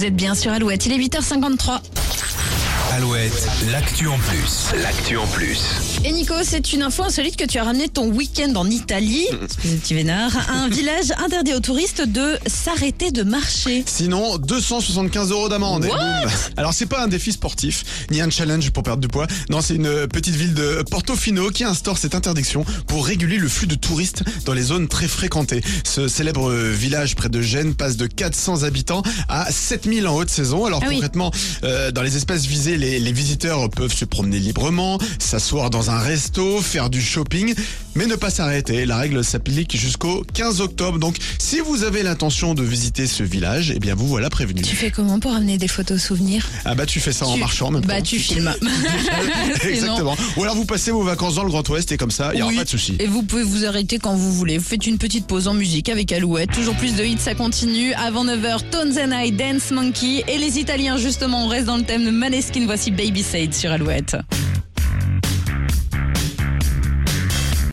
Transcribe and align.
Vous 0.00 0.06
êtes 0.06 0.16
bien 0.16 0.34
sur 0.34 0.50
Alouette, 0.50 0.86
il 0.86 0.92
est 0.92 0.98
8h53. 0.98 1.99
Alouette, 3.00 3.48
l'actu 3.72 4.08
en 4.08 4.18
plus. 4.18 4.78
L'actu 4.82 5.16
en 5.16 5.26
plus. 5.26 5.58
Et 6.04 6.12
Nico, 6.12 6.34
c'est 6.42 6.74
une 6.74 6.82
info 6.82 7.02
insolite 7.02 7.34
que 7.36 7.46
tu 7.46 7.56
as 7.56 7.64
ramené 7.64 7.88
ton 7.88 8.08
week-end 8.08 8.52
en 8.56 8.68
Italie, 8.68 9.26
excusez 9.42 9.76
petit 9.76 9.94
vénard, 9.94 10.32
un 10.50 10.68
village 10.68 11.10
interdit 11.16 11.54
aux 11.54 11.60
touristes 11.60 12.02
de 12.02 12.38
s'arrêter 12.46 13.10
de 13.10 13.22
marcher. 13.22 13.84
Sinon, 13.86 14.36
275 14.36 15.30
euros 15.30 15.48
d'amende. 15.48 15.88
Alors, 16.58 16.74
c'est 16.74 16.84
pas 16.84 17.02
un 17.02 17.08
défi 17.08 17.32
sportif, 17.32 18.06
ni 18.10 18.20
un 18.20 18.28
challenge 18.28 18.68
pour 18.70 18.82
perdre 18.82 19.00
du 19.00 19.08
poids. 19.08 19.26
Non, 19.48 19.62
c'est 19.62 19.76
une 19.76 20.06
petite 20.06 20.34
ville 20.34 20.52
de 20.52 20.84
Portofino 20.90 21.48
qui 21.48 21.64
instaure 21.64 21.96
cette 21.96 22.14
interdiction 22.14 22.66
pour 22.86 23.06
réguler 23.06 23.38
le 23.38 23.48
flux 23.48 23.66
de 23.66 23.76
touristes 23.76 24.24
dans 24.44 24.52
les 24.52 24.62
zones 24.62 24.88
très 24.88 25.08
fréquentées. 25.08 25.62
Ce 25.84 26.06
célèbre 26.06 26.52
village 26.52 27.16
près 27.16 27.30
de 27.30 27.40
Gênes 27.40 27.74
passe 27.74 27.96
de 27.96 28.06
400 28.06 28.64
habitants 28.64 29.02
à 29.30 29.50
7000 29.50 30.06
en 30.06 30.16
haute 30.16 30.28
saison. 30.28 30.66
Alors, 30.66 30.80
Ah 30.82 30.88
oui. 30.88 30.96
concrètement, 30.96 31.30
euh, 31.64 31.90
dans 31.92 32.02
les 32.02 32.18
espaces 32.18 32.44
visés, 32.44 32.76
les, 32.76 32.89
les 32.98 33.12
visiteurs 33.12 33.68
peuvent 33.70 33.92
se 33.94 34.04
promener 34.04 34.38
librement, 34.38 34.98
s'asseoir 35.18 35.70
dans 35.70 35.90
un 35.90 35.98
resto, 35.98 36.60
faire 36.60 36.90
du 36.90 37.00
shopping, 37.02 37.54
mais 37.94 38.06
ne 38.06 38.16
pas 38.16 38.30
s'arrêter. 38.30 38.86
La 38.86 38.96
règle 38.98 39.22
s'applique 39.24 39.76
jusqu'au 39.76 40.24
15 40.34 40.60
octobre. 40.60 40.98
Donc, 40.98 41.16
si 41.38 41.60
vous 41.60 41.84
avez 41.84 42.02
l'intention 42.02 42.54
de 42.54 42.62
visiter 42.62 43.06
ce 43.06 43.22
village, 43.22 43.72
eh 43.74 43.78
bien, 43.78 43.94
vous 43.94 44.06
voilà 44.08 44.30
prévenu. 44.30 44.62
Tu 44.62 44.76
fais 44.76 44.90
comment 44.90 45.20
pour 45.20 45.32
amener 45.32 45.58
des 45.58 45.68
photos 45.68 46.00
souvenirs? 46.02 46.46
Ah 46.64 46.74
bah 46.74 46.86
tu 46.86 47.00
fais 47.00 47.12
ça 47.12 47.26
en 47.26 47.36
marchant 47.36 47.70
même 47.70 47.82
Bah 47.84 48.00
tu 48.02 48.18
filmes. 48.18 48.52
Exactement. 49.62 50.16
Ou 50.36 50.42
alors 50.42 50.54
vous 50.56 50.64
passez 50.64 50.90
vos 50.90 51.02
vacances 51.02 51.34
dans 51.34 51.44
le 51.44 51.50
Grand 51.50 51.68
Ouest 51.68 51.92
et 51.92 51.96
comme 51.96 52.10
ça, 52.10 52.30
il 52.32 52.36
n'y 52.36 52.42
aura 52.42 52.50
Oui. 52.50 52.56
pas 52.56 52.64
de 52.64 52.68
souci. 52.68 52.96
Et 52.98 53.06
vous 53.06 53.22
pouvez 53.22 53.42
vous 53.42 53.64
arrêter 53.64 53.98
quand 53.98 54.14
vous 54.14 54.32
voulez. 54.32 54.58
Vous 54.58 54.64
faites 54.64 54.86
une 54.86 54.98
petite 54.98 55.26
pause 55.26 55.48
en 55.48 55.54
musique 55.54 55.88
avec 55.88 56.12
Alouette. 56.12 56.50
Toujours 56.52 56.74
plus 56.76 56.94
de 56.96 57.04
hits, 57.04 57.18
ça 57.18 57.34
continue. 57.34 57.92
Avant 57.94 58.24
9h, 58.24 58.70
Tones 58.70 58.98
and 58.98 59.12
I, 59.12 59.32
Dance 59.32 59.70
Monkey. 59.70 60.24
Et 60.28 60.38
les 60.38 60.58
Italiens, 60.58 60.96
justement, 60.96 61.44
on 61.44 61.48
reste 61.48 61.66
dans 61.66 61.76
le 61.76 61.82
thème 61.84 62.04
de 62.04 62.10
Maneskin. 62.10 62.66
Voici 62.70 62.92
Baby 62.92 63.24
sur 63.52 63.72
Alouette. 63.72 64.16